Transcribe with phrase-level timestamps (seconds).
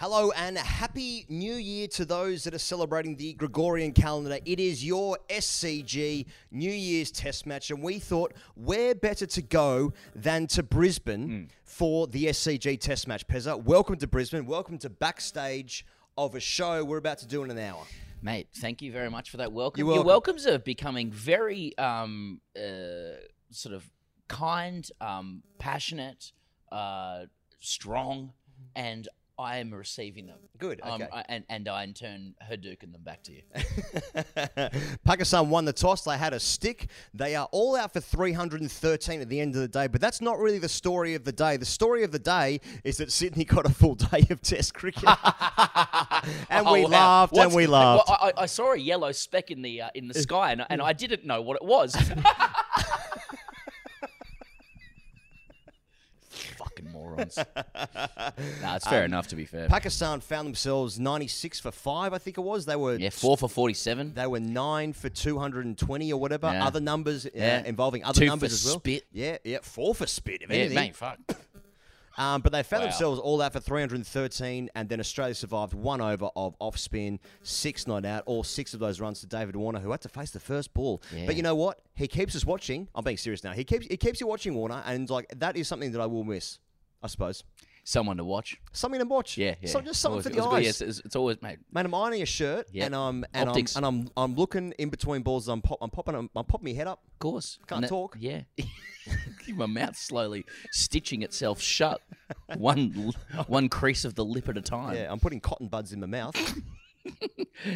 [0.00, 4.38] Hello and happy new year to those that are celebrating the Gregorian calendar.
[4.46, 9.92] It is your SCG New Year's test match, and we thought where better to go
[10.16, 13.26] than to Brisbane for the SCG test match.
[13.26, 14.46] Pezza, welcome to Brisbane.
[14.46, 15.84] Welcome to backstage
[16.16, 17.84] of a show we're about to do in an hour.
[18.22, 19.84] Mate, thank you very much for that welcome.
[19.84, 23.20] You're Your welcomes are becoming very um, uh,
[23.50, 23.84] sort of
[24.28, 26.32] kind, um, passionate,
[26.72, 27.26] uh,
[27.60, 28.32] strong,
[28.74, 29.06] and
[29.40, 30.38] I am receiving them.
[30.58, 31.02] Good, Um.
[31.12, 33.42] I- and, and I, in turn, Hadouken them back to you.
[35.04, 36.04] Pakistan won the toss.
[36.04, 36.88] They had a stick.
[37.14, 40.38] They are all out for 313 at the end of the day, but that's not
[40.38, 41.56] really the story of the day.
[41.56, 45.04] The story of the day is that Sydney got a full day of Test cricket,
[46.50, 46.90] and Oh, we wow.
[46.90, 48.08] laughed and we laughed.
[48.08, 50.82] Well, I, I saw a yellow speck in the uh, in the sky, and, and
[50.82, 51.96] I didn't know what it was.
[57.28, 59.68] Fucking nah, it's fair enough to be fair.
[59.68, 62.66] Pakistan found themselves 96 for five, I think it was.
[62.66, 64.14] They were yeah, four for forty-seven.
[64.14, 66.48] They were nine for 220 or whatever.
[66.52, 66.66] Yeah.
[66.66, 67.62] Other numbers uh, Yeah.
[67.64, 68.80] involving other Two numbers for as well.
[68.80, 69.04] spit.
[69.12, 70.42] Yeah, yeah, four for spit.
[70.42, 70.74] If Yeah, anything.
[70.76, 71.18] mate, fuck.
[72.18, 72.88] Um, but they found Wow.
[72.90, 77.86] themselves all out for 313, and then Australia survived one over of off spin, six
[77.86, 80.40] not out, all six of those runs to David Warner, who had to face the
[80.40, 81.00] first ball.
[81.16, 81.24] Yeah.
[81.24, 81.80] But you know what?
[81.94, 82.88] He keeps us watching.
[82.94, 83.52] I'm being serious now.
[83.52, 86.24] He keeps he keeps you watching Warner, and like that is something that I will
[86.24, 86.58] miss.
[87.02, 87.44] I suppose
[87.82, 88.58] Someone to watch.
[88.72, 89.38] something to watch.
[89.38, 89.68] Yeah, yeah.
[89.70, 90.64] So, just something Always- for the was eyes.
[90.64, 91.58] Yes, it's, it's always mate.
[91.72, 92.84] Man, I'm ironing a shirt, Yeah.
[92.86, 93.74] and I'm and Optics.
[93.74, 95.48] I'm and I'm I'm looking in between balls.
[95.48, 97.00] I'm pop, I'm popping I'm, I'm popping my head up.
[97.14, 97.58] Of course.
[97.66, 98.16] Can't And talk.
[98.20, 98.42] Yeah.
[99.54, 102.00] My mouth slowly stitching itself shut,
[102.58, 103.12] one
[103.46, 104.94] one crease of the lip at a time.
[104.94, 106.36] Yeah, I'm putting cotton buds in my mouth.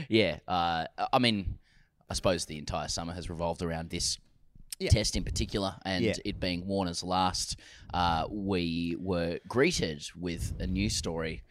[0.09, 1.59] Yeah, uh, I mean,
[2.11, 4.19] I suppose the entire summer has revolved around this
[4.91, 7.59] Test in particular, and it being Warner's last.
[7.93, 11.43] Uh, we were greeted with a news story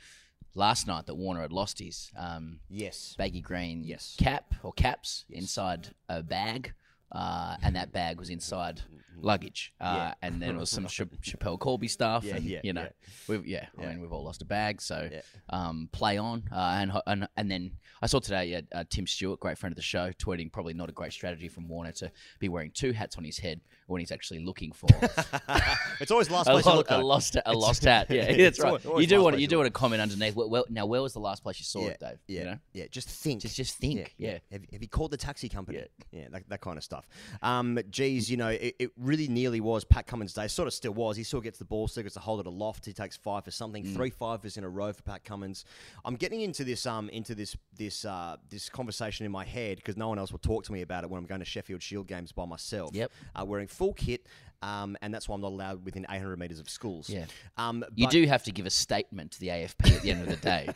[0.56, 3.16] last night that Warner had lost his um, yes.
[3.18, 4.16] baggy green Yes.
[4.20, 6.74] cap or caps inside a bag.
[7.14, 8.82] Uh, and that bag was inside
[9.16, 12.74] luggage, uh, and then it was some Cha- Chappelle Colby stuff, Yeah, and yeah, you
[12.74, 12.90] know, yeah.
[13.28, 15.22] we've yeah, I mean, we've all lost a bag, so Yeah.
[15.50, 16.44] um, play on.
[16.52, 17.72] Uh, and, ho- and and then
[18.02, 20.90] I saw today uh, uh, Tim Stewart, great friend of the show, tweeting probably not
[20.90, 24.12] a great strategy from Warner to be wearing two hats on his head when he's
[24.12, 24.88] actually looking for
[26.00, 26.90] it's always last a, place lo- look.
[26.90, 27.06] a though.
[27.06, 28.08] lost a It's- lost hat.
[28.10, 28.68] Yeah, it's that's right.
[28.70, 30.36] always- always You do last want place you do want to comment underneath.
[30.36, 32.18] Well, well, now, where was the last place you saw it, Dave?
[32.28, 32.86] Yeah, You know, yeah.
[32.90, 33.42] Just think.
[33.42, 34.16] just just think.
[34.18, 35.84] Yeah, Have, have you called the taxi company?
[36.12, 37.03] Yeah, that, that kind of stuff.
[37.42, 40.48] Um, geez, you know, it, it really nearly was Pat Cummins' day.
[40.48, 41.18] Sort of still was.
[41.18, 42.86] He still gets the ball, still gets to hold it aloft.
[42.86, 43.94] He takes five for something, Mm.
[43.96, 45.66] three fivers in a row for Pat Cummins.
[46.06, 49.98] I'm getting into this um into this this uh this conversation in my head because
[49.98, 52.08] no one else will talk to me about it when I'm going to Sheffield Shield
[52.08, 52.92] games by myself.
[52.94, 53.12] Yep.
[53.36, 54.28] Uh, wearing full kit.
[54.62, 57.10] Um, and that's why I'm not allowed within 800 meters of schools.
[57.10, 57.26] Yeah.
[57.58, 60.30] Um, You do have to give a statement to the AFP at the end of
[60.30, 60.70] the day.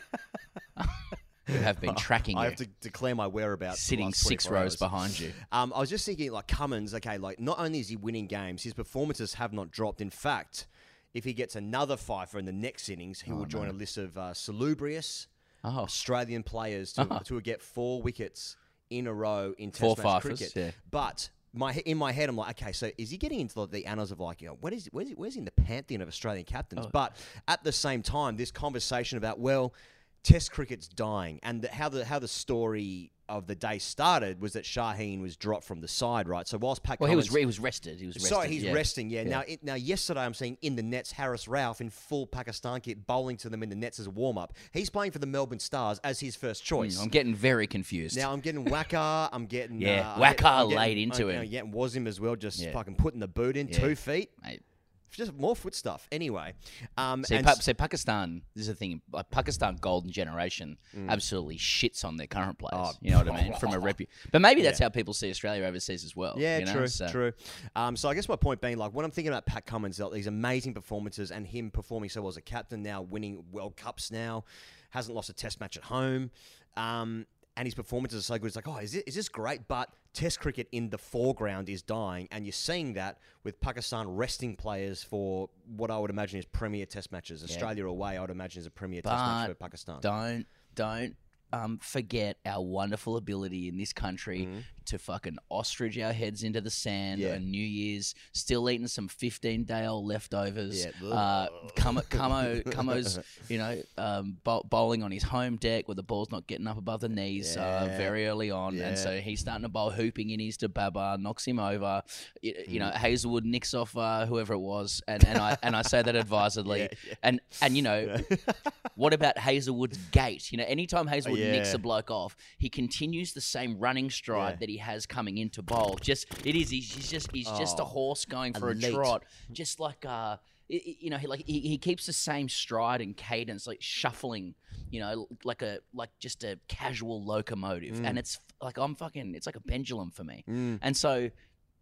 [1.48, 3.80] who have been tracking I you, have to declare my whereabouts.
[3.80, 4.76] sitting six rows hours.
[4.76, 5.32] behind you.
[5.50, 6.94] Um, I was just thinking, like Cummins.
[6.94, 10.00] Okay, like not only is he winning games, his performances have not dropped.
[10.00, 10.66] In fact,
[11.14, 14.16] if he gets another fifer in the next innings, he will join a list of
[14.16, 15.26] uh, salubrious
[15.64, 18.56] Oh, Australian players to, to get four wickets
[18.90, 20.52] in a row in Test Four match fifers, cricket.
[20.56, 20.70] yeah.
[20.90, 23.86] But my in my head, I'm like, okay, so is he getting into the, the
[23.86, 26.06] annals of like, you know, what is where's, he- where's he in the pantheon of
[26.08, 26.84] Australian captains?
[26.86, 26.90] Oh.
[26.92, 27.16] But
[27.48, 29.74] at the same time, this conversation about well,
[30.22, 34.54] Test cricket's dying, and the, how the how the story of the day started was
[34.54, 36.48] that Shaheen was dropped from the side, right?
[36.48, 38.00] So whilst Pat well, he was he was rested.
[38.00, 38.28] He was rested.
[38.28, 38.72] Sorry, he's yeah.
[38.72, 39.10] resting.
[39.10, 39.24] Yeah.
[39.24, 43.06] Now, it, now, yesterday I'm seeing in the nets Haris Rauf in full Pakistan kit
[43.06, 44.54] bowling to them in the nets as a warm up.
[44.72, 46.96] He's playing for the Melbourne Stars as his first choice.
[46.96, 48.16] Hmm, I'm getting very confused.
[48.16, 49.28] Now I'm getting Waqar.
[49.32, 51.40] I'm getting Yeah, uh, I'm Waqar I'm laid getting- into I'm, him.
[51.42, 52.72] I'm getting Wasim as well, just Yeah.
[52.72, 53.78] fucking putting the boot in Yeah.
[53.78, 54.30] two feet.
[54.42, 54.62] Mate.
[55.10, 56.06] Just more foot stuff.
[56.12, 56.52] Anyway,
[56.96, 59.00] um, See, pa- so Pakistan, this is the thing.
[59.12, 60.76] Like Pakistan golden generation
[61.08, 62.74] absolutely shits on their current players.
[62.74, 62.88] Mm.
[62.94, 63.54] Oh, you know what I mean?
[63.60, 66.34] From a repu- But maybe that's how people see Australia overseas as well.
[66.38, 66.72] Yeah, you know?
[66.72, 67.32] true, So- true.
[67.74, 70.26] Um, so I guess my point being, like, when I'm thinking about Pat Cummins, these
[70.26, 74.44] amazing performances and him performing so well as a captain now, winning World Cups now,
[74.90, 76.30] hasn't lost a Test match at home,
[76.76, 77.26] um,
[77.56, 78.46] and his performances are so good.
[78.46, 79.66] It's like, oh, is, it, is this great?
[79.66, 84.56] But Test cricket in the foreground is dying, and you're seeing that with Pakistan resting
[84.56, 87.44] players for what I would imagine is premier Test matches.
[87.44, 90.00] Australia away, I would imagine is a premier Test match for Pakistan.
[90.00, 90.44] Don't
[90.74, 91.14] don't
[91.52, 94.58] um, forget our wonderful ability in this country Mm-hmm.
[94.88, 97.34] To fucking ostrich our heads into the sand Yeah.
[97.34, 100.86] on New Year's, still eating some 15 day old leftovers.
[101.02, 101.08] Yeah.
[101.08, 103.18] Uh, Como, Como's,
[103.48, 106.78] you know, um, bow- bowling on his home deck where the ball's not getting up
[106.78, 107.98] above the knees uh, Yeah.
[107.98, 108.74] very early on.
[108.76, 108.88] Yeah.
[108.88, 112.02] And so he's starting to bowl hooping in his to Babar, knocks him over.
[112.40, 112.84] You, you Mm.
[112.84, 115.02] know, Hazlewood nicks off uh, whoever it was.
[115.06, 116.80] And, and, I, and I say that advisedly.
[116.80, 117.14] Yeah, yeah.
[117.22, 118.16] And, and, you know,
[118.94, 120.50] what about Hazlewood's gait?
[120.50, 121.74] You know, anytime Hazlewood nicks Yeah.
[121.74, 124.56] a bloke off, he continues the same running stride Yeah.
[124.60, 125.98] that he has coming into bowl.
[126.00, 126.70] Just it is.
[126.70, 128.92] He's, he's just he's just a Oh, horse going for elite.
[128.92, 129.24] a trot.
[129.52, 130.38] Just like uh,
[130.68, 134.54] you know, he like he, he keeps the same stride and cadence, like shuffling.
[134.90, 139.34] You know, like a like just a casual locomotive, and it's like I'm fucking.
[139.34, 140.44] It's like a pendulum for me.
[140.48, 140.78] Mm.
[140.82, 141.30] And so.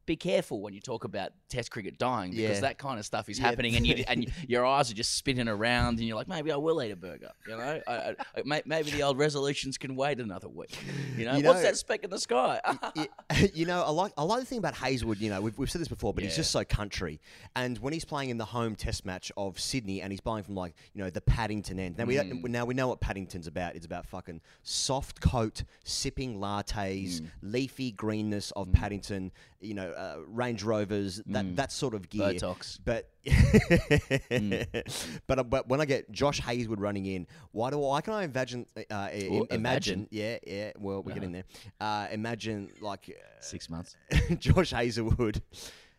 [0.07, 2.61] Be careful when you talk about Test cricket dying because Yeah.
[2.61, 3.47] that kind of stuff is Yeah.
[3.47, 6.57] happening, and you and your eyes are just spinning around, and you're like, maybe I
[6.57, 7.31] will eat a burger.
[7.49, 10.77] You know, I, I, I- may- maybe the old resolutions can wait another week.
[11.17, 12.61] You know, You what's know- that speck in the sky?
[12.95, 13.09] Y-
[13.55, 15.19] you know, I like I like the thing about Hazlewood.
[15.19, 16.37] You know, we've, we've said this before, but he's Yeah.
[16.39, 17.21] just so country.
[17.55, 20.55] And when he's playing in the home Test match of Sydney, and he's buying from
[20.55, 21.99] like you know the Paddington end.
[21.99, 22.49] Now we Mm.
[22.49, 23.75] now we know what Paddington's about.
[23.77, 27.27] It's about fucking soft coat, sipping lattes, Mm.
[27.43, 29.33] leafy greenness of Paddington.
[29.61, 32.23] You know, uh, Range Rovers, that that sort of gear.
[32.29, 32.35] Mm.
[32.41, 32.79] Botox.
[32.85, 35.21] But Mm.
[35.27, 38.25] but uh, but when I get Josh Hazlewood running in, why do why can I
[38.25, 41.27] imagine uh, uh, Ooh, imagine yeah yeah well we get Uh-huh.
[41.27, 41.45] in there
[41.81, 43.97] uh, imagine like uh, Six months.
[44.39, 45.43] Josh Hazlewood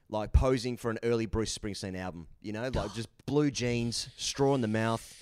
[0.09, 4.56] like posing for an early Bruce Springsteen album you know like just blue jeans straw
[4.56, 5.16] in the mouth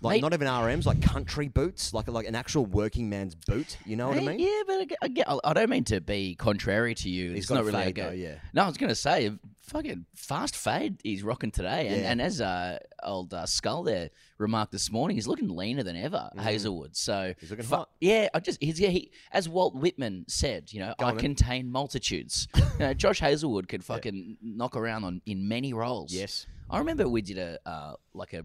[0.00, 3.76] like Mate- not even RMs like country boots like like an actual working man's boot
[3.84, 6.34] you know what I mean Yeah, but I I, get, I don't mean to be
[6.36, 7.30] contrary to you.
[7.30, 8.04] He's it's got not a really fade a go.
[8.08, 8.34] though, yeah.
[8.52, 11.88] No, I was going to say, fucking fast fade he's rocking today.
[11.88, 12.10] And, Yeah.
[12.12, 16.30] and as uh, old uh, Skull there remarked this morning, he's looking leaner than ever,
[16.36, 16.96] Hazlewood.
[16.96, 17.34] So Mm.
[17.40, 17.90] He's looking hot.
[18.00, 21.22] Yeah, I just he's, yeah, he, as Walt Whitman said, you know, I on then.
[21.24, 22.46] contain multitudes.
[22.56, 26.12] you know, Josh Hazlewood could fucking knock around on in many roles.
[26.12, 28.44] yes I remember we did a uh, like a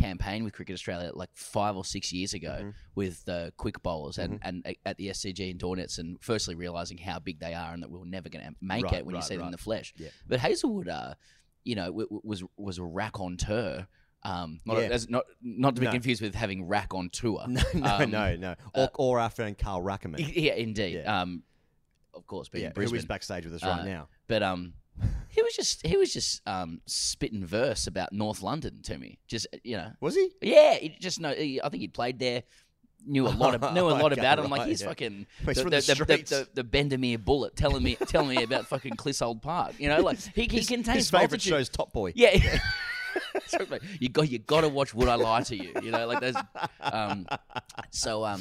[0.00, 2.70] campaign with Cricket Australia like five or six years ago Mm-hmm.
[2.94, 7.18] with the quick bowlers and, and at the SCG in Dornets and firstly realizing how
[7.18, 9.20] big they are and that we are never going to make Right, it when you
[9.20, 9.92] right, see them in the flesh.
[9.96, 10.08] Yeah.
[10.26, 11.14] But Hazlewood, uh,
[11.64, 13.86] you know, w- w- was was a raconteur.
[14.22, 14.88] Um, not, Yeah.
[14.88, 15.92] as, not not to be No.
[15.92, 17.44] confused with having rack on tour.
[17.48, 20.94] no no Um, no no or, or our friend Carl Rackemann Yeah, indeed.
[21.04, 21.20] Yeah.
[21.22, 21.42] Um,
[22.12, 22.98] of course, being yeah, Brisbane.
[22.98, 24.74] is backstage with us right Uh, now But um,
[25.30, 29.18] he was just he was just um spitting verse about North London to me.
[29.28, 31.32] Just you know, was he yeah, he just know.
[31.32, 32.42] he- I think he played there.
[33.06, 34.44] Knew a lot of knew a lot Okay, about it.
[34.44, 34.88] I'm like, right, he's yeah.
[34.88, 36.30] fucking He's the, from the, the the, the, streets.
[36.30, 39.72] the, bullet telling me telling me about fucking Clissold Park.
[39.78, 42.58] You know, like he, he his, contains his favorite multitude- show's Top Boy Yeah.
[43.46, 45.72] So, like, you got you got to watch Would I Lie to You?
[45.82, 46.36] You know, like there's
[46.80, 47.26] um.
[47.90, 48.40] So um.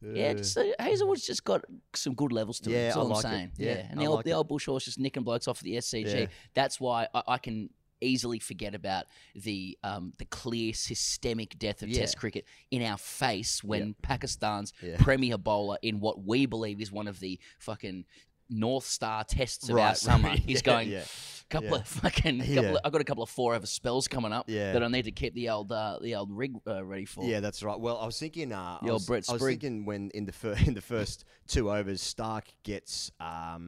[0.00, 1.64] Yeah, just, uh, Hazlewood's just got
[1.94, 2.74] some good levels to it.
[2.74, 3.26] Yeah, That's I all like it.
[3.26, 3.50] I'm saying.
[3.56, 5.60] Yeah, Yeah, and I the old like the old bush horse just nicking blokes off
[5.60, 6.20] the SCG.
[6.20, 6.26] Yeah.
[6.54, 11.88] That's why I, I can easily forget about the um, the clear systemic death of
[11.88, 12.00] Yeah.
[12.00, 17.08] Test cricket in our face when Pakistan's premier bowler in what we believe is one
[17.08, 18.04] of the fucking
[18.50, 20.28] North Star tests our Right, summer.
[20.28, 20.38] right.
[20.38, 20.88] He's Yeah, going.
[20.90, 21.04] yeah.
[21.50, 21.76] Couple Yeah.
[21.76, 22.60] of fucking, couple Yeah.
[22.72, 24.72] of, I've got a couple of four over spells coming up Yeah.
[24.74, 27.24] that I need to keep the old uh, the old rig uh, ready for.
[27.24, 27.78] Yeah, that's right.
[27.80, 28.52] Well, I was thinking.
[28.52, 29.60] Uh, I was, Brett I was Sprigg.
[29.62, 33.10] thinking when in the fir- in the first two overs, Starc gets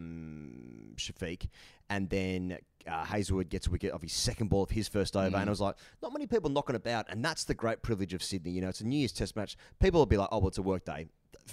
[0.00, 1.48] um, Shafiq,
[1.88, 5.36] and then uh, Hazlewood gets a wicket of his second ball of his first over,
[5.36, 5.40] Mm.
[5.40, 8.22] and I was like, not many people knocking about, and that's the great privilege of
[8.22, 8.50] Sydney.
[8.52, 9.56] You know, it's a New Year's Test match.
[9.80, 11.06] People will be like, oh, well, it's a work day.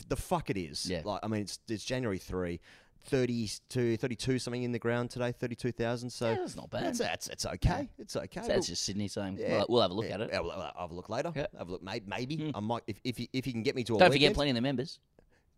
[0.10, 0.90] The fuck it is.
[0.90, 1.02] Yeah.
[1.06, 2.60] Like, I mean, it's it's January three.
[3.08, 6.10] 32, 32 something in the ground today, 32,000.
[6.10, 6.86] So Yeah, that's not bad.
[6.88, 7.90] It's, it's, it's okay.
[7.98, 8.42] It's okay.
[8.42, 9.58] So that's We'll- just Sydney saying, yeah.
[9.58, 10.30] we'll, we'll have a look yeah, at it.
[10.32, 11.32] yeah, we'll, I'll have a look later.
[11.36, 11.48] Yeah.
[11.58, 12.06] Have a look, maybe.
[12.08, 12.52] maybe.
[12.54, 14.52] I might if if you, if you can get me to a Don't forget plenty
[14.52, 15.00] of the members.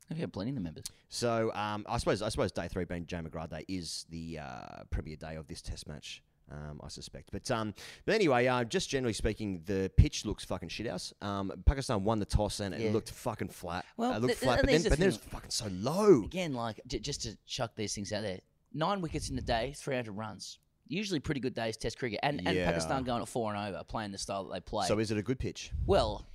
[0.08, 0.86] Don't forget plenty of the members.
[1.10, 4.84] So um, I suppose I suppose day three being Joe McGrath Day is the uh,
[4.90, 6.24] premier day of this Test match.
[6.52, 7.76] Um, I suspect, but um,
[8.06, 11.14] but anyway, uh, just generally speaking, the pitch looks fucking shithouse.
[11.22, 12.88] Um, Pakistan won the toss and Yeah.
[12.88, 13.86] it looked fucking flat.
[13.98, 15.30] Well, it looked th- flat, but then there's the but then it's thing.
[15.32, 16.24] fucking so low.
[16.24, 18.40] Again, like j- just to chuck these things out there,
[18.74, 20.58] nine wickets in the day, three hundred runs.
[20.88, 22.66] Usually pretty good days Test cricket, and, and Yeah.
[22.66, 24.88] Pakistan going at four and over, playing the style that they play.
[24.88, 25.72] So is it a good pitch?
[25.86, 26.26] well,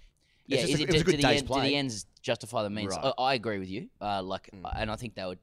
[0.47, 1.75] yeah, is a- it, it was a do, good do the day's end, do the
[1.75, 2.93] ends justify the means?
[2.95, 3.03] Right.
[3.05, 3.15] Mm.
[3.19, 3.89] I, I agree with you.
[4.01, 5.41] Uh, like, and I think they would.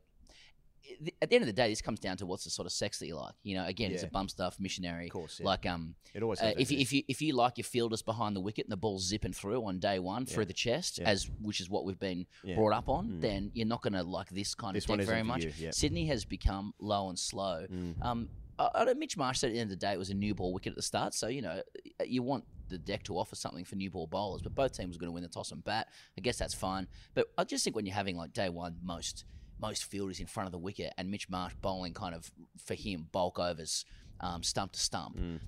[1.22, 3.00] At the end of the day, this comes down to what's the sort of sex
[3.00, 3.34] that you like.
[3.44, 4.10] You know, again, it's a Yeah.
[4.12, 5.06] bum stuff missionary.
[5.08, 5.46] Of course, yeah.
[5.46, 8.02] Like, um, It always Uh, has if you if you if you like your fielders
[8.02, 11.30] behind the wicket and the ball's zipping through on day one through the chest, as
[11.42, 12.56] which is what we've been Yeah.
[12.56, 15.04] brought up on, then you're not going to like this kind This of one deck
[15.04, 15.44] isn't very for much.
[15.44, 15.72] you, yeah.
[15.72, 17.66] Sydney has become low and slow.
[18.02, 18.30] Um,
[18.60, 20.14] I, I know Mitch Marsh said at the end of the day it was a
[20.14, 21.62] new ball wicket at the start, so you know
[22.06, 25.00] you want the deck to offer something for new ball bowlers, but both teams are
[25.00, 25.88] going to win the toss and bat.
[26.18, 29.26] I guess that's fine, but I just think when you're having like day one most
[29.62, 32.32] most fielders in front of the wicket, and Mitch Marsh bowling kind of
[32.66, 33.86] for him bulk overs,
[34.20, 35.18] um, stump to stump.
[35.18, 35.40] Mm.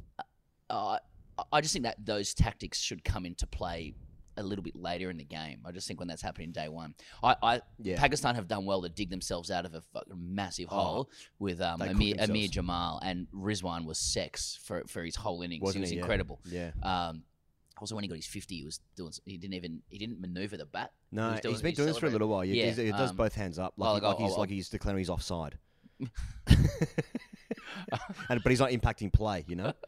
[0.70, 0.98] Uh,
[1.52, 3.96] I just think that those tactics should come into play
[4.38, 5.60] a little bit later in the game.
[5.66, 8.00] I just think when that's happening day one, I, I Yeah.
[8.00, 11.62] Pakistan have done well to dig themselves out of a fucking massive Oh, hole with
[11.62, 12.50] um, Aamer, Aamer.
[12.50, 15.62] Jamal and Rizwan was sex for for his whole innings.
[15.62, 15.98] Wasn't he was he?
[16.00, 16.40] Incredible.
[16.46, 16.72] Yeah.
[16.82, 17.24] Um,
[17.84, 19.12] also, when he got his fifty, he was doing.
[19.26, 19.82] He didn't even.
[19.90, 20.94] He didn't maneuver the bat.
[21.12, 22.46] No, doing- he's been doing this for a little while.
[22.46, 24.34] Yeah, Yeah, he, he does um, both hands up, oh, like, like, like oh, he's
[24.36, 25.58] oh, like he's declaring he's offside.
[26.48, 29.44] and but he's not impacting play.
[29.48, 29.74] You know.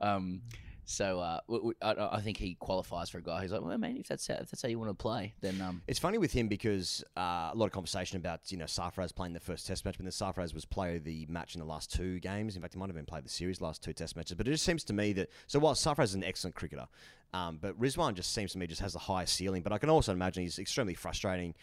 [0.00, 0.42] Um,
[0.88, 1.40] so uh,
[1.82, 4.50] I, think he qualifies for a guy who's like, well, man, if that's how, if
[4.50, 7.54] that's how you want to play, then um, It's funny with him because uh, a
[7.54, 10.54] lot of conversation about you know Sarfraz playing the first Test match, but then Sarfraz
[10.54, 12.56] was player the match in the last two games.
[12.56, 14.34] In fact, he might have been played the series last two Test matches.
[14.34, 16.88] But it just seems to me that so while Sarfraz is an excellent cricketer,
[17.34, 19.62] um, but Rizwan just seems to me just has the highest ceiling.
[19.62, 21.54] But I can also imagine he's extremely frustrating.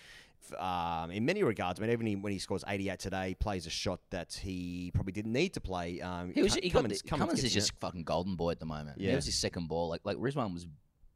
[0.53, 3.99] Um, in many regards, I mean, even when he scores 88 today, plays a shot
[4.11, 6.01] that he probably didn't need to play.
[6.01, 6.55] Um, he was.
[6.55, 8.99] He Cummins- the, Cummins Cummins is just fucking golden boy at the moment.
[8.99, 9.11] Yeah.
[9.11, 9.89] He was his second ball.
[9.89, 10.67] Like like Rizwan was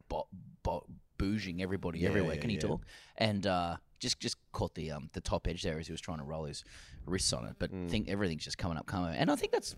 [0.08, 0.28] bo-
[0.64, 0.86] bo-
[1.18, 2.36] bouging everybody Yeah, everywhere.
[2.36, 2.82] yeah, Can he talk?
[3.18, 6.20] And uh, just just caught the um the top edge there as he was trying
[6.20, 6.64] to roll his
[7.06, 7.56] wrists on it.
[7.60, 7.90] But Mm.
[7.90, 9.16] think everything's just coming up, coming.
[9.16, 9.76] And I think that's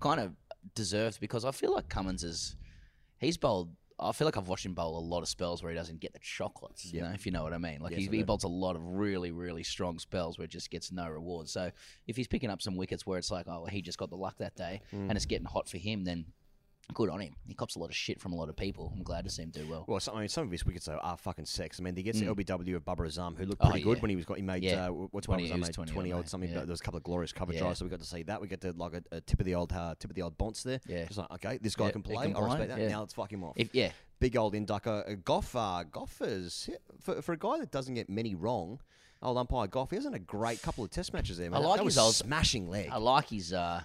[0.00, 0.32] kind of
[0.74, 2.56] deserved because I feel like Cummins is
[3.18, 3.70] he's bowled.
[3.98, 6.12] I feel like I've watched him bowl a lot of spells where he doesn't get
[6.12, 7.80] the chocolates, you know, if you know what I mean.
[7.80, 10.50] Like Yes, he, I he bowls a lot of really, really strong spells where it
[10.50, 11.48] just gets no reward.
[11.48, 11.70] So
[12.06, 14.36] if he's picking up some wickets where it's like, oh, he just got the luck
[14.38, 15.08] that day Mm.
[15.08, 16.26] and it's getting hot for him, then
[16.94, 17.34] good on him.
[17.46, 18.92] He cops a lot of shit from a lot of people.
[18.96, 19.84] I'm glad to see him do well.
[19.86, 21.78] Well, some, I mean, some of his wickets though are fucking sex.
[21.78, 22.34] I mean, he gets Mm.
[22.36, 24.02] the LBW of Babar Azam, who looked Oh, pretty good yeah.
[24.02, 24.36] when he was got.
[24.38, 24.86] He made Yeah.
[24.86, 26.48] uh, what's 20 Babar he Azam was made 20 twenty odd, odd something.
[26.50, 26.56] yeah.
[26.56, 27.60] But there was a couple of glorious cover Yeah.
[27.60, 28.40] drives, so we got to see that.
[28.40, 30.38] We got to like a, a tip of the old uh, tip of the old
[30.38, 30.80] bonce there.
[30.86, 31.04] Yeah.
[31.06, 32.26] Just like okay, this guy Yeah, can he play.
[32.28, 32.80] can I respect that.
[32.80, 32.88] yeah.
[32.88, 33.54] Now let's fuck him off.
[33.56, 35.10] If yeah, Big old inducker.
[35.12, 38.80] Uh, Gough, uh, Gough is for, for a guy that doesn't get many wrong.
[39.22, 41.50] Old umpire Gough, he hasn't a great couple of Test matches there.
[41.50, 41.62] Man.
[41.62, 42.88] Like that his was old- smashing leg.
[42.92, 43.52] I like his.
[43.52, 43.82] Uh,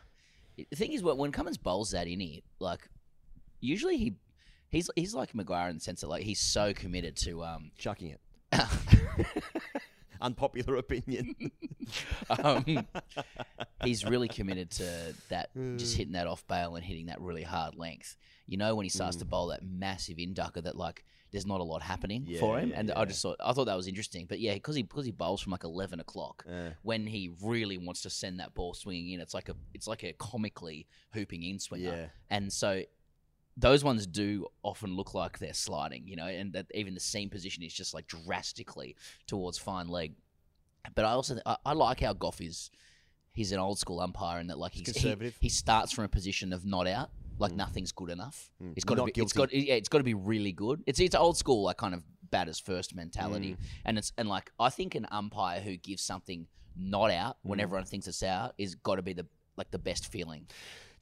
[0.57, 2.87] the thing is, when when Cummins bowls that in here, like
[3.59, 4.13] usually he.
[4.69, 8.15] He's, he's like Maguire in the sense that like he's so committed to um, Chucking
[8.15, 8.21] it.
[10.21, 11.35] Unpopular opinion.
[12.29, 12.87] um,
[13.83, 17.75] he's really committed to that, just hitting that off bail and hitting that really hard
[17.75, 18.15] length.
[18.51, 19.29] You know, when he starts to mm.
[19.29, 22.89] bowl that massive inducker that like there's not a lot happening for him, yeah, and
[22.89, 22.99] yeah.
[22.99, 24.25] I just thought I thought that was interesting.
[24.27, 26.43] But yeah, because he because he bowls from like eleven o'clock.
[26.81, 30.03] When he really wants to send that ball swinging in, it's like a it's like
[30.03, 32.05] a comically hooping in swinger, yeah.
[32.29, 32.83] and so
[33.55, 37.29] those ones do often look like they're sliding, you know, and that even the seam
[37.29, 40.13] position is just like drastically towards fine leg.
[40.93, 42.69] But I also I, I like how Gough is.
[43.33, 45.37] He's an old school umpire, and that like he's, he, conservative.
[45.39, 48.49] he starts from a position of not out, like nothing's good enough.
[48.63, 48.73] Mm.
[48.75, 49.21] It's got to Not be.
[49.21, 49.57] It's guilty.
[49.57, 49.67] got.
[49.67, 50.83] Yeah, it's got to be really good.
[50.85, 53.57] It's it's old school, like kind of batters first mentality, Mm.
[53.85, 57.63] and it's and like I think an umpire who gives something not out when Mm.
[57.63, 59.25] everyone thinks it's out is got to be the
[59.57, 60.47] like the best feeling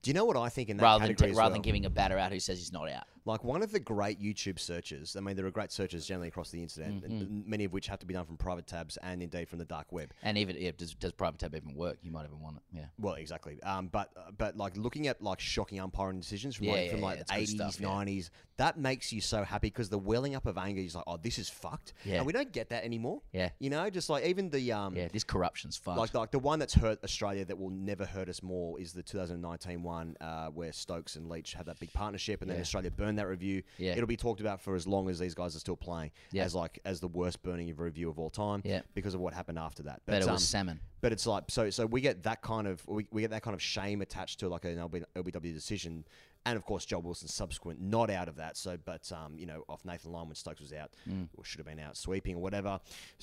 [0.02, 1.54] Do you know what I think in that rather than category as rather well?
[1.54, 3.04] than giving a batter out who says he's not out.
[3.30, 6.50] Like one of the great YouTube searches, I mean, there are great searches generally across
[6.50, 7.50] the internet, Mm-hmm.
[7.50, 9.92] many of which have to be done from private tabs and indeed from the dark
[9.92, 10.12] web.
[10.24, 11.98] And even yeah, does does private tab even work?
[12.02, 12.64] You might even want it.
[12.74, 12.86] Yeah.
[12.98, 13.62] Well, exactly.
[13.64, 16.92] Um, but uh, but like looking at like shocking umpiring decisions from Yeah, like yeah,
[16.92, 20.58] from like it's eighties, nineties, that makes you so happy because the welling up of
[20.58, 21.94] anger is like, oh, this is fucked.
[22.04, 22.18] Yeah.
[22.18, 23.22] and we don't get that anymore.
[23.32, 23.50] Yeah.
[23.60, 25.98] You know, just like even the um, Yeah, this corruption's fucked.
[26.00, 29.04] Like, like the one that's hurt Australia that will never hurt us more is the
[29.04, 33.19] 2019 one uh, where Stokes and Leach had that big partnership, and then Australia burned
[33.20, 33.64] that review.
[33.78, 33.92] Yeah.
[33.94, 36.44] It'll be talked about for as long as these guys are still playing, Yeah.
[36.44, 38.82] as like as the worst burning of review of all time, Yeah.
[38.94, 40.02] because of what happened after that.
[40.06, 40.80] but it um, was salmon.
[41.02, 43.54] but it's like so so we get that kind of we, we get that kind
[43.54, 46.06] of shame attached to like an LB, LBW decision,
[46.46, 48.58] and of course Joel Wilson's subsequent not out of that.
[48.58, 51.28] So but um you know off Nathan Lyon when Stokes was out Mm.
[51.38, 52.80] or should have been out sweeping or whatever.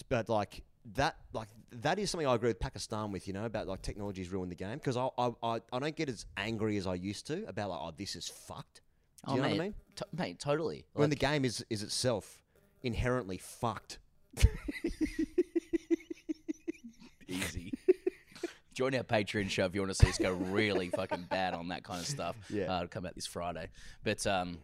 [0.08, 0.62] But like
[0.94, 4.30] that like that is something I agree with Pakistan with you know about like technology's
[4.30, 7.26] ruined the game because I, I I I don't get as angry as I used
[7.28, 8.82] to about like oh this is fucked.
[9.26, 9.75] Do you know Oh, mate, what I mean?
[9.97, 10.85] to- mate, totally.
[10.92, 12.40] when Like, the game is is itself
[12.83, 13.99] inherently fucked.
[17.28, 17.73] easy.
[18.75, 21.68] Join our Patreon show if you want to see us go really fucking bad on
[21.68, 22.37] that kind of stuff.
[22.50, 22.64] Yeah.
[22.73, 23.68] uh, it'll come out this Friday.
[24.04, 24.59] But um,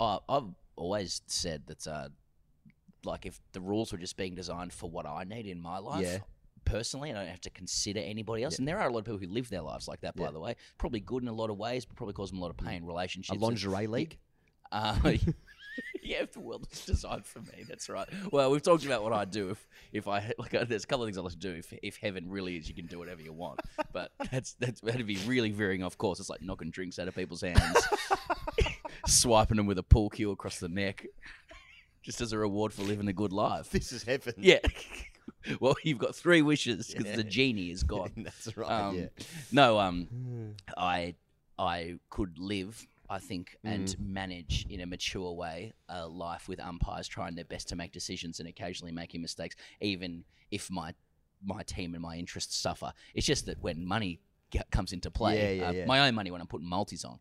[0.00, 2.08] I, I've always said that, uh,
[3.04, 6.02] like, if the rules were just being designed for what I need in my life.
[6.02, 6.18] Yeah.
[6.64, 8.62] Personally, I don't have to consider anybody else, Yeah.
[8.62, 10.16] and there are a lot of people who live their lives like that.
[10.16, 10.30] By Yeah.
[10.32, 12.50] the way, probably good in a lot of ways, but probably cause them a lot
[12.50, 12.84] of pain.
[12.84, 14.18] Relationships, A lingerie league.
[14.72, 14.98] uh,
[16.02, 18.08] yeah, if the world is designed for me, that's right.
[18.32, 20.54] Well, we've talked about what I do if if I like.
[20.54, 21.52] uh, There's a couple of things I like to do.
[21.52, 23.60] If if heaven really is, you can do whatever you want.
[23.92, 26.18] But that's that's that'd be really veering off course.
[26.20, 27.76] It's like knocking drinks out of people's hands,
[29.06, 31.06] swiping them with a pool cue across the neck,
[32.04, 33.68] just as a reward for living a good life.
[33.72, 34.34] This is heaven.
[34.36, 34.60] Yeah.
[35.60, 38.12] well, you've got three wishes because the genie is gone.
[38.16, 38.70] That's right.
[38.70, 39.06] Um, yeah.
[39.50, 41.16] No, um, I
[41.58, 43.96] I could live, I think, and Mm.
[44.00, 48.38] manage in a mature way a life with umpires trying their best to make decisions
[48.40, 50.94] and occasionally making mistakes, even if my
[51.44, 52.92] my team and my interests suffer.
[53.14, 54.18] It's just that when money
[54.50, 55.84] ge- comes into play, Yeah, yeah, uh, yeah.
[55.86, 57.18] my own money when I'm putting multis on.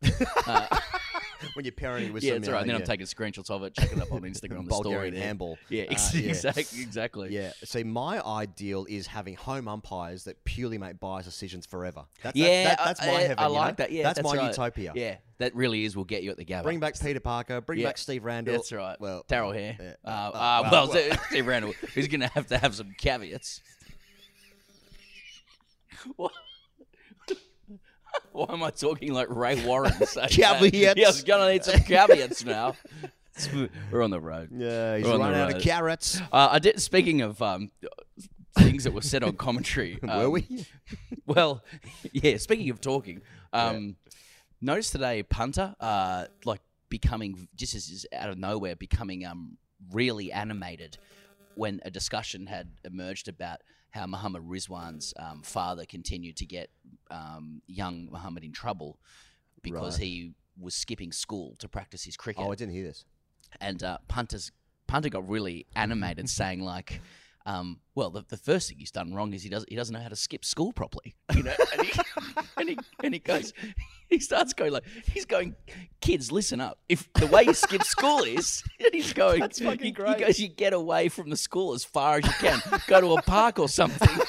[0.47, 0.67] uh,
[1.55, 2.61] When you're parenting with yeah, that's right.
[2.61, 4.83] And then I'm taking screenshots of it, checking up on Instagram on the story.
[4.83, 5.57] Bulgarian handball.
[5.69, 6.29] Yeah, Uh, yeah.
[6.29, 6.81] exactly.
[6.81, 7.33] Exactly.
[7.33, 7.51] Yeah.
[7.63, 12.05] See, my ideal is having home umpires that purely make biased decisions forever.
[12.21, 13.39] That's, Yeah, that, that, that's my I- heaven.
[13.39, 13.83] I you like know?
[13.83, 13.91] that.
[13.91, 14.47] Yeah, that's, that's my right.
[14.47, 14.93] utopia.
[14.95, 15.95] Yeah, that really is.
[15.97, 16.63] will get you at the Gabba.
[16.63, 17.59] Bring back Peter Parker.
[17.61, 17.87] Bring Yeah.
[17.87, 18.53] back Steve Randell.
[18.55, 18.99] That's right.
[19.01, 19.75] Well, Darrell Hair.
[19.79, 19.93] yeah.
[20.05, 21.17] Uh, Uh, uh, well, well, well.
[21.29, 21.73] Steve Randell.
[21.93, 23.61] Who's going to have to have some caveats?
[26.15, 26.31] What?
[28.31, 29.91] Why am I talking like Ray Warren?
[29.93, 30.31] saying that?
[30.31, 30.97] Caveats.
[30.97, 32.75] Yeah, I was going to need some caveats now.
[33.91, 34.49] We're on the road.
[34.51, 35.61] Yeah, he's We're on the out of road.
[35.63, 36.21] carrots.
[36.31, 36.79] Uh, I did.
[36.81, 37.71] Speaking of um,
[38.57, 40.65] things that were said on commentary, Were um, we?
[41.25, 41.63] Well,
[42.11, 42.37] yeah.
[42.37, 43.95] Speaking of talking, um,
[44.61, 49.57] noticed today punter, uh, like becoming just as is out of nowhere, becoming um
[49.91, 50.97] really animated
[51.55, 53.61] when a discussion had emerged about
[53.93, 56.69] how Muhammad Rizwan's um, father continued to get
[57.11, 58.99] um, young Muhammad in trouble
[59.61, 60.03] because Right.
[60.07, 63.05] he was skipping school to practice his cricket Oh, I didn't hear this.
[63.61, 64.51] and uh, punters
[64.87, 67.01] punter got really animated, saying like,
[67.45, 69.99] um, "Well, the, the first thing he's done wrong is he does he doesn't know
[70.01, 71.99] how to skip school properly." You know, and he,
[72.57, 73.53] and he and he goes,
[74.09, 75.55] he starts going like he's going,
[76.01, 76.79] "Kids, listen up!
[76.87, 80.17] If the way you skip school is," he's going, That's fucking he, great.
[80.17, 82.61] He goes, "You get away from the school as far as you can.
[82.87, 84.09] Go to a park or something."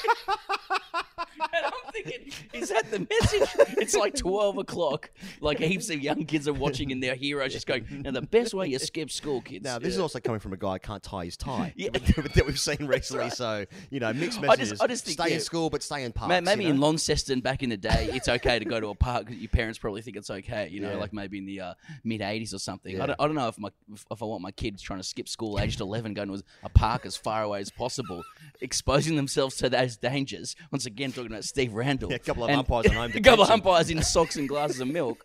[1.53, 3.75] And I'm thinking, is that the message?
[3.77, 5.11] It's like 12 o'clock.
[5.41, 8.53] Like heaps of young kids are watching and their heroes just going, now the best
[8.53, 9.63] way you skip school, kids.
[9.65, 11.89] Now, this is also coming from a guy who can't tie his tie Yeah.
[11.93, 13.29] that we've seen recently.
[13.29, 14.81] So, you know, mixed I just- messages.
[14.81, 15.35] I just think, stay yeah.
[15.35, 16.29] in school, but stay in parks.
[16.29, 16.83] Ma- Maybe you in know?
[16.87, 19.27] Launceston back in the day, it's okay to go to a park.
[19.27, 20.97] 'cause Your parents probably think it's okay, you know, Yeah.
[20.97, 21.73] like maybe in the uh,
[22.03, 22.99] mid '80s or something.
[23.01, 25.03] I, don't, I don't know if my if, if I want my kids trying to
[25.03, 28.23] skip school aged 11, going to a park as far away as possible,
[28.61, 30.55] exposing themselves to those dangers.
[30.71, 33.21] Once again, talking about Steve Randell, Yeah, a couple of And- umpires on home a
[33.21, 35.23] couple of umpires in socks and glasses of milk.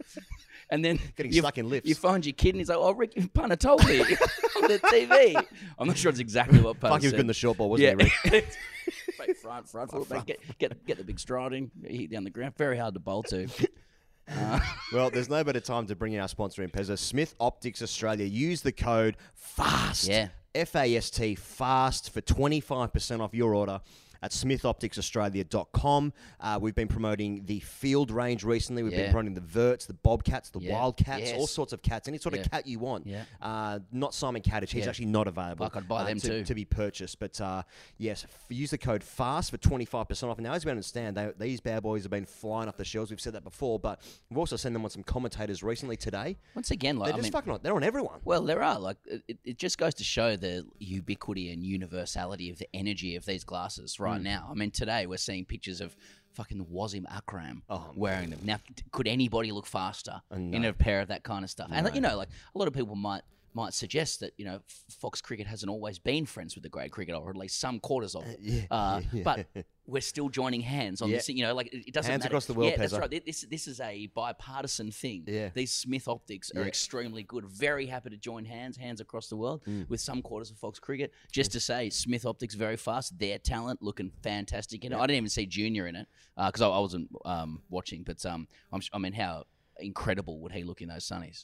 [0.73, 1.89] And then Getting you, stuck in lifts.
[1.89, 4.07] You find your kid and he's like, "Oh, Rick Punter told me on
[4.69, 5.35] the TV."
[5.79, 7.17] I'm not sure it's exactly what Punter Fuck, he was said.
[7.17, 8.47] good in the short ball, wasn't he, Rick?
[9.19, 12.31] Mate, front, front, foot, mate, get, get, get the big stride in, hit down the
[12.31, 12.57] ground.
[12.57, 13.49] Very hard to bowl to.
[14.33, 14.61] Uh,
[14.93, 18.27] Well, there's no better time to bring in our sponsor in Pezza, Smith Optics Australia.
[18.27, 20.07] Use the code FAST.
[20.07, 20.29] Yeah.
[20.55, 23.81] F A S T FAST for 25% off your order
[24.23, 26.13] at smithopticsaustralia.com.
[26.41, 28.83] Uh, we've been promoting the field range recently.
[28.83, 29.11] We've been Yeah.
[29.13, 30.73] promoting the verts, the bobcats, the Yeah.
[30.75, 32.43] wildcats, all sorts of cats, any sort Yeah.
[32.43, 33.07] of cat you want.
[33.07, 33.25] Yeah.
[33.41, 34.71] Uh, not Simon Katich.
[34.71, 35.65] He's actually not available.
[35.67, 36.45] I could buy uh, them to, too.
[36.45, 37.19] to be purchased.
[37.19, 37.63] But uh,
[37.99, 40.39] yes, f- use the code FAST for 25% off.
[40.39, 43.11] Now, as we understand, they, these bad boys have been flying off the shelves.
[43.11, 46.37] We've said that before, but we've also seen them on some commentators recently today.
[46.55, 47.61] once again, like They're I just mean, fucking on.
[47.63, 48.21] They're on everyone.
[48.25, 52.59] well, there are like it, it just goes to show the ubiquity and universality of
[52.59, 54.03] the energy of these glasses Hmm.
[54.11, 54.49] Right now.
[54.51, 55.97] I mean, today we're seeing pictures of
[56.35, 58.41] fucking Wasim Akram Oh, wearing them.
[58.45, 58.59] Now,
[58.93, 61.69] could anybody look faster Uh, in a pair of that kind of stuff?
[61.73, 63.23] And you know, like a lot of people might
[63.55, 64.61] might suggest that you know
[65.01, 68.15] Fox Cricket hasn't always been friends with the grade cricket, or at least some quarters
[68.15, 68.39] of it.
[68.41, 69.47] yeah, Uh, yeah, But
[69.87, 71.17] we're still joining hands on Yeah.
[71.17, 71.29] this.
[71.29, 72.31] You know, like it it doesn't Hands matter.
[72.33, 73.11] across the world, Yeah, that's right.
[73.25, 75.25] This this is a bipartisan thing.
[75.27, 75.51] Yeah.
[75.55, 77.45] These Smith optics are extremely good.
[77.47, 79.89] Very happy to join hands, hands across the world Mm.
[79.89, 81.13] with some quarters of Fox Cricket.
[81.33, 83.19] Just to say, Smith optics very fast.
[83.19, 84.85] Their talent looking fantastic.
[84.85, 84.97] In it.
[84.97, 88.03] I didn't even see Junior in it because I, I wasn't um, watching.
[88.05, 89.45] But um, I'm, I mean, how
[89.79, 91.43] incredible would he look in those sunnies?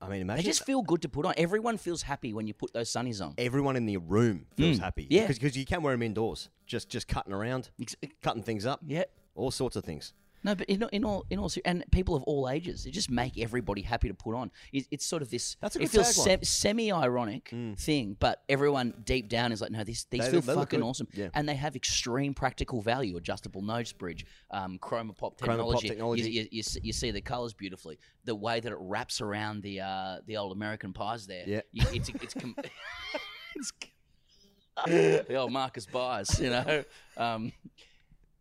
[0.00, 1.32] I mean, They just feel good to put on.
[1.36, 3.34] Everyone feels happy when you put those sunnies on.
[3.38, 5.06] everyone in the room feels Mm, happy.
[5.10, 5.26] yeah.
[5.26, 9.04] Because you can wear them indoors, just just cutting around, Ex- cutting things up, Yeah.
[9.34, 10.12] all sorts of things.
[10.44, 13.10] No, but in, all- in all, in all, and people of all ages, it just
[13.10, 14.50] make everybody happy to put on.
[14.72, 15.56] It, it's sort of this.
[15.60, 17.78] That's a it feels sem- semi-ironic Mm.
[17.78, 21.08] thing, but everyone deep down is like, no, these these They- feel they fucking awesome,
[21.12, 21.28] Yeah.
[21.34, 23.16] and they have extreme practical value.
[23.16, 25.88] Adjustable nose bridge, um, chroma pop Chroma pop technology.
[25.88, 26.30] technology.
[26.30, 27.98] You, you, you, see, you see the colors beautifully.
[28.24, 31.44] The way that it wraps around the uh, the old American pies there.
[31.46, 31.60] Yeah.
[31.72, 32.34] it's it's.
[32.34, 32.54] Com-
[33.56, 33.72] it's
[34.86, 36.84] the old Marcus Byers, you know.
[37.16, 37.52] Um,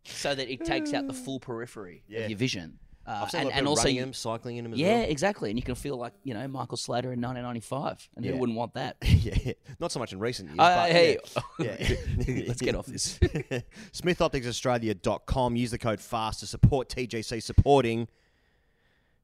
[0.05, 2.21] so that it takes out the full periphery Yeah.
[2.21, 2.79] of your vision.
[3.07, 4.79] Uh, I've seen and, a lot and also, running you- them, cycling in them as
[4.79, 5.09] yeah, well.
[5.09, 5.51] exactly.
[5.51, 8.09] And you can feel like, you know, Michael Slater in 1995.
[8.15, 8.31] And Yeah.
[8.31, 8.97] who wouldn't want that?
[9.03, 10.59] yeah, not so much in recent years.
[10.59, 11.17] Uh, but hey,
[11.59, 11.75] yeah.
[12.27, 12.43] Yeah.
[12.47, 13.19] let's get off this.
[13.93, 15.55] SmithOpticsAustralia.com.
[15.55, 18.07] Use the code FAST to support TGC supporting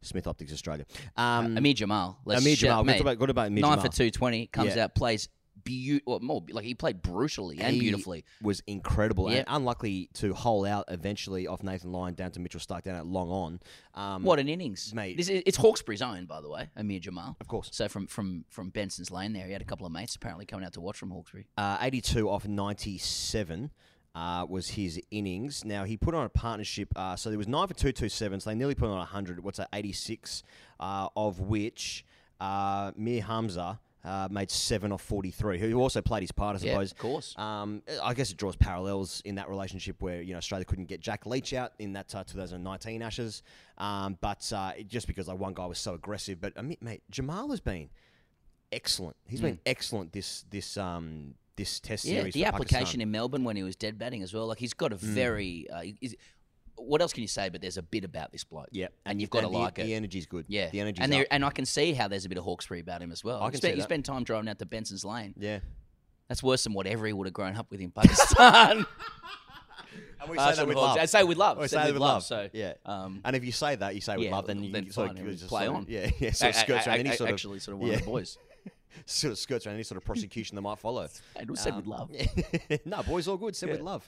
[0.04, 0.86] Smith Optics Australia.
[1.18, 2.20] Um, Aamer Jamal.
[2.26, 2.84] Let's Aamer shout- Jamal.
[2.84, 3.86] mate, Good about, good about Aamer Nine Jamal.
[3.86, 4.48] for 220.
[4.48, 4.84] Comes Yeah.
[4.86, 5.28] out, plays
[5.64, 6.20] beautiful.
[6.22, 8.26] More like he played brutally and He beautifully.
[8.42, 9.40] was incredible Yeah.
[9.40, 13.06] and unlucky to hole out eventually off Nathan Lyon down to Mitchell Starc down at
[13.06, 13.60] long on.
[13.94, 15.18] Um, What an innings, mate.
[15.18, 17.36] This is, it's Hawkesbury's own, by the way, Aamer Jamal.
[17.40, 17.70] Of course.
[17.72, 20.66] So from from from Benson's Lane there, he had a couple of mates apparently coming
[20.66, 21.46] out to watch from Hawkesbury.
[21.58, 23.72] Uh, 82 off 97
[24.14, 25.64] uh, was his innings.
[25.64, 28.56] Now, he put on a partnership, uh, so there was 9 for 227, so they
[28.56, 29.42] nearly put on 100.
[29.44, 30.44] What's that, 86,
[30.80, 32.06] uh, of which
[32.42, 36.72] uh, Mir Hamza uh, made 7 off 43, who also played his part, I Yeah,
[36.74, 36.92] suppose.
[36.92, 37.38] of course.
[37.38, 41.02] Um, I guess it draws parallels in that relationship where you know Australia couldn't get
[41.02, 43.44] Jack Leach out in that uh, 2019 Ashes,
[43.78, 46.42] um, but uh, it- just because like one guy was so aggressive.
[46.42, 47.90] But I mean, mate, Jamal has been
[48.72, 49.16] excellent.
[49.28, 52.34] He's been excellent this this um this Test Yeah, series.
[52.34, 53.02] the application Pakistan.
[53.02, 54.48] in Melbourne when he was dead batting as well.
[54.48, 55.70] Like he's got a very.
[55.70, 56.16] Uh, is,
[56.76, 57.50] what else can you say?
[57.50, 58.68] But there's a bit about this bloke.
[58.72, 59.86] Yeah, and you've got to like the it.
[59.86, 60.46] The energy's good.
[60.48, 62.80] Yeah, the energy's and there, and I can see how there's a bit of Hawkesbury
[62.80, 63.42] about him as well.
[63.42, 63.84] I You can spend, see you that.
[63.88, 65.34] spend time driving out to Benson's Lane.
[65.38, 65.60] Yeah,
[66.28, 68.86] That's worse than what Every would have grown up with in Pakistan.
[70.22, 70.98] and we Uh, so with love.
[70.98, 71.58] I say with love.
[71.58, 72.24] We say with with love, love.
[72.24, 74.72] so, yeah, um, and if you say that, you say with yeah, love, then you
[74.72, 75.82] then can sort of just play sort on.
[75.84, 77.96] of- Yeah, yeah, sort of skirts around any sort of actually sort of one yeah.
[77.98, 78.38] of the boys.
[79.06, 81.08] sort of skirts around any sort of prosecution that might follow.
[81.36, 82.12] And it was said with Um, love.
[82.86, 83.56] no, boys, all good.
[83.56, 84.08] Said with love.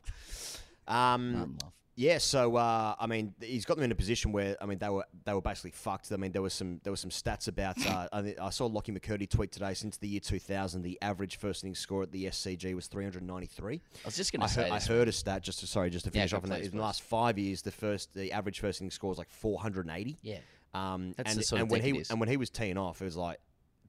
[0.88, 1.72] Um, love.
[1.96, 4.90] Yeah, so uh, I mean, he's got them in a position where I mean they
[4.90, 6.12] were they were basically fucked.
[6.12, 7.86] I mean, there was some there was some stats about.
[7.86, 9.76] Uh, I, I saw Lockie McCurdy tweet today.
[9.76, 13.76] Since the year 2000, the average first innings score at the SCG was 393.
[13.76, 16.06] I was just going to heard, say I heard a stat just to sorry just
[16.06, 16.62] to finish go off on that.
[16.62, 20.18] In the last five years, the first the average first innings score was like 480.
[20.24, 20.38] Yeah.
[20.74, 23.04] Um, That's and, the sort of and when he and when he was teeing off,
[23.04, 23.38] it was like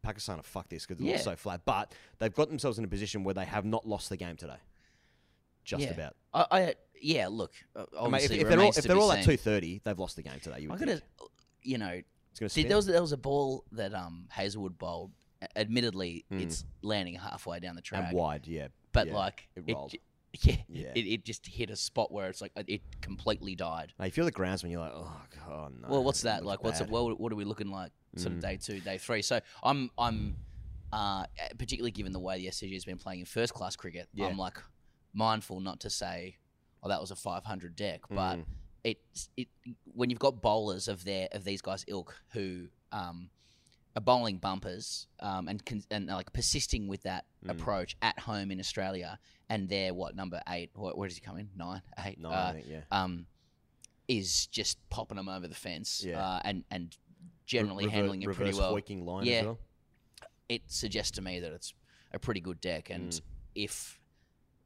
[0.03, 1.13] Pakistan are fuck this because it Yeah.
[1.13, 1.63] looks so flat.
[1.65, 4.59] But they've got themselves in a position where they have not lost the game today.
[5.65, 5.91] Just yeah.
[5.93, 6.17] about.
[6.35, 7.29] I, I yeah.
[7.29, 9.99] Look, uh, I mean, if, if they're all, if they're all at two thirty, they've
[9.99, 10.61] lost the game today.
[10.61, 11.31] You I would got to, think.
[11.63, 14.79] you know, It's going to See, there was there was a ball that um Hazlewood
[14.79, 15.13] bowled.
[15.57, 16.41] Admittedly, Mm.
[16.43, 18.69] it's landing halfway down the track, and wide, yeah.
[18.93, 19.91] but yeah, like it it, rolled.
[19.91, 20.01] j-
[20.41, 20.93] yeah, Yeah.
[20.95, 23.93] It, it just hit a spot where it's like it completely died.
[23.99, 25.89] Now, you feel the groundsman, you're like, oh god, no.
[25.89, 26.65] well, what's that like?
[26.65, 26.93] What's it, bad.
[26.93, 27.93] what, are we looking like?
[28.17, 28.43] Sort of Mm.
[28.43, 29.21] day two, day three.
[29.21, 30.37] So I'm I'm
[30.93, 31.27] uh,
[31.59, 34.09] particularly given the way the SCG has been playing in first class cricket.
[34.15, 34.27] Yeah.
[34.29, 34.57] I'm like
[35.13, 36.37] mindful not to say,
[36.85, 38.45] oh, that was a 500 deck, but Mm.
[38.85, 39.49] it's it
[39.95, 43.31] when you've got bowlers of their of these guys ilk who um,
[43.97, 47.51] are bowling bumpers um, and con- and like persisting with that Mm.
[47.51, 49.19] approach at home in Australia,
[49.49, 50.71] and they're what number eight?
[50.75, 51.51] What, where does he come in?
[51.57, 52.19] Nine, eight.
[52.21, 52.81] No, uh, think, yeah.
[52.91, 53.27] um,
[54.09, 56.25] is just popping them over the fence, Yeah.
[56.25, 56.97] uh, and and
[57.47, 58.73] generally Rever- handling it pretty well.
[58.73, 59.43] line Yeah.
[59.43, 59.59] well.
[60.49, 61.73] It suggests to me that it's
[62.13, 63.21] a pretty good deck, and Mm.
[63.55, 63.99] if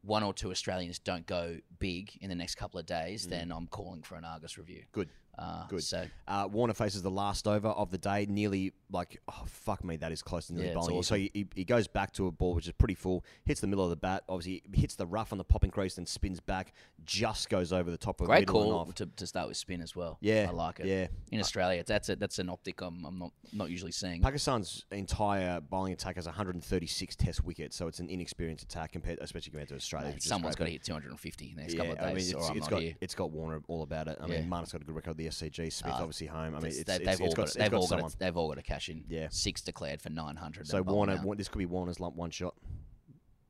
[0.09, 3.31] one or two Australians don't go big in the next couple of days, Mm.
[3.31, 4.85] then I'm calling for an Argus review.
[4.93, 5.11] Good.
[5.39, 5.83] Uh, Good.
[5.85, 9.97] So Uh, Warner faces the last over of the day, nearly like oh fuck me,
[9.99, 11.03] that is close to nearly Yeah, bowling.
[11.03, 13.85] So he, he goes back to a ball which is pretty full, hits the middle
[13.85, 16.73] of the bat, obviously hits the rough on the popping crease, then spins back,
[17.05, 18.95] just goes over the top of great middle and call off.
[18.97, 20.17] to, to start with spin as well.
[20.21, 20.87] Yeah, I like it.
[20.87, 24.21] Yeah, In Australia, that's a, that's an optic I'm, I'm not not usually seeing.
[24.23, 29.51] Pakistan's entire bowling attack has 136 Test wickets, so it's an inexperienced attack compared, especially
[29.51, 30.11] compared to Australia.
[30.11, 32.47] Mate, someone's got to hit 250 in the next but- couple of days, I mean,
[32.49, 34.19] it's, it's got it's got Warner all about it.
[34.21, 34.41] I Yeah.
[34.41, 35.73] mean, Marnus got a good record the SCG.
[35.73, 36.55] Smith Uh, obviously home.
[36.55, 38.11] I mean, It's- it's, they, it's, they've it's all got, got, they've got all someone.
[38.11, 39.05] got they've all got to cash in.
[39.09, 39.29] Yeah.
[39.31, 40.67] six declared for 900.
[40.67, 41.21] So Warner.
[41.23, 42.55] Wa- this could be Warner's lump one shot.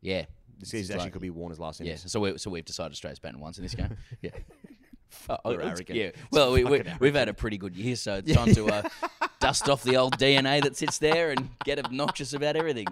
[0.01, 0.25] yeah,
[0.59, 1.87] This It's is actually could be Warner's last yeah.
[1.87, 2.11] innings.
[2.11, 3.97] So we so we've decided Australia's batting once in this game.
[4.23, 4.31] yeah.
[5.31, 5.99] Oh, We're it's- arrogant.
[5.99, 6.11] Yeah.
[6.31, 8.83] Well, we, we, we've had a pretty good year, so it's time to uh,
[9.41, 12.87] dust off the old DNA that sits there and get obnoxious about everything.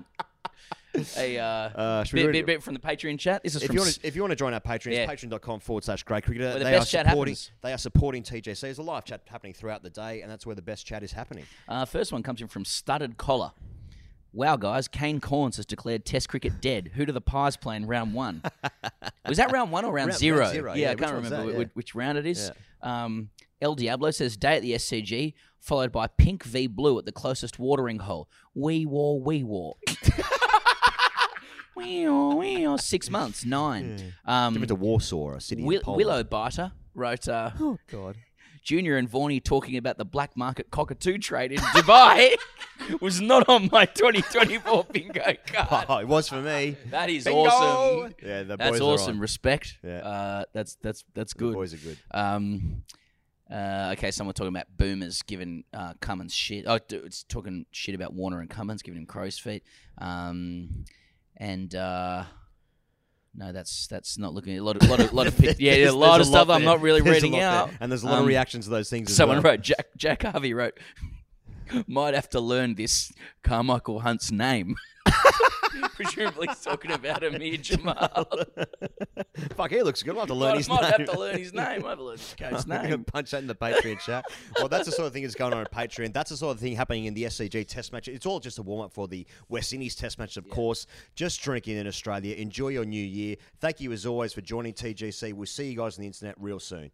[1.14, 3.42] Hey, uh, Uh, bit, bit, bit from the Patreon chat.
[3.42, 5.11] This is If you, wanna, if you want to join our Patreon, Yeah.
[5.11, 6.52] it's patreon.com forward slash great cricketer.
[6.54, 7.37] The they best are chat supporting.
[7.62, 8.61] They are supporting TGC.
[8.61, 11.12] There's a live chat happening throughout the day, and that's where the best chat is
[11.12, 11.44] happening.
[11.68, 13.52] Uh, first one comes in from Studded Collar.
[14.32, 16.90] Wow, guys, Kane Cornes has declared Test cricket dead.
[16.94, 18.42] Who do the Pies play in round one?
[19.28, 20.40] Was that round one or round, Round- zero?
[20.40, 21.59] round zero, yeah, I can't remember that?
[21.59, 21.64] Yeah.
[21.72, 22.50] which, round it is.
[22.82, 23.30] Um,
[23.62, 27.59] El Diablo says day at the SCG, followed by pink v blue at the closest
[27.59, 28.28] watering hole.
[28.54, 29.76] We war, we war.
[32.78, 34.14] Six months, nine.
[34.24, 35.98] Um, Different to Warsaw, a city Will- Poland.
[35.98, 37.28] Willow Biter wrote.
[37.28, 38.16] Uh, Oh, God.
[38.62, 42.34] Junior and Vorney talking about the black market cockatoo trade in Dubai
[43.00, 45.86] was not on my 2024 bingo card.
[45.88, 46.76] Oh, it was for me.
[46.90, 47.42] That is Bingo!
[47.48, 48.14] awesome.
[48.20, 49.14] Yeah, the That's boys are awesome.
[49.16, 49.20] on.
[49.20, 49.78] Respect.
[49.84, 49.98] Yeah.
[49.98, 51.54] Uh, that's that's that's The good.
[51.54, 51.96] boys are good.
[52.10, 52.82] Um,
[53.48, 56.64] uh, okay, someone talking about boomers giving uh, Cummins shit.
[56.66, 59.62] Oh, d- it's talking shit about Warner and Cummins giving him crow's feet.
[59.98, 60.86] Um,
[61.37, 62.25] and uh,
[63.35, 65.90] no, that's that's not looking a lot of lot of lot of pic- yeah, yeah,
[65.90, 67.49] a lot of stuff I'm not really There's reading lot there.
[67.49, 67.70] out.
[67.81, 69.53] And there's a lot Um, of reactions to those things as Someone well.
[69.53, 70.79] wrote Jack Jack Harvey wrote
[71.87, 74.77] might have to learn this Carmichael Hunt's name.
[75.94, 78.28] Presumably he's talking about Aamer Jamal.
[79.56, 80.14] Fuck, he looks good.
[80.14, 80.92] I'll have to learn might his might name.
[80.92, 81.82] have to learn his name.
[81.82, 83.04] Might have to learn the coach's name.
[83.04, 84.24] punch that in the Patreon chat.
[84.58, 86.12] Well, that's the sort of thing that's going on in Patreon.
[86.12, 88.08] That's the sort of thing happening in the SCG Test match.
[88.08, 90.86] It's all just a warm up for the West Indies Test match, of course.
[91.14, 92.34] Just drinking in Australia.
[92.36, 93.36] Enjoy your new year.
[93.60, 95.32] Thank you as always for joining TGC.
[95.32, 96.90] We'll see you guys on the internet real soon.